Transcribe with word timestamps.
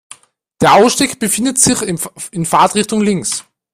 Der 0.61 0.73
Ausstieg 0.73 1.19
befindet 1.19 1.59
sich 1.59 1.79
in 1.83 2.43
Fahrtrichtung 2.47 3.01
links. 3.01 3.45